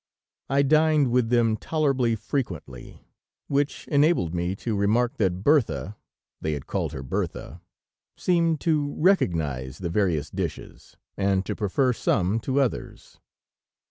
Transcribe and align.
I 0.49 0.63
dined 0.63 1.11
with 1.11 1.29
them 1.29 1.55
tolerably 1.57 2.15
frequently, 2.15 3.05
which 3.47 3.87
enabled 3.89 4.33
me 4.33 4.55
to 4.55 4.75
remark 4.75 5.17
that 5.17 5.43
Bertha 5.43 5.95
(they 6.41 6.53
had 6.53 6.65
called 6.65 6.91
her 6.93 7.03
Bertha), 7.03 7.61
seemed 8.17 8.59
to 8.61 8.95
recognize 8.97 9.77
the 9.77 9.89
various 9.91 10.31
dishes, 10.31 10.97
and 11.17 11.45
to 11.45 11.55
prefer 11.55 11.93
some 11.93 12.39
to 12.39 12.59
others. 12.61 13.19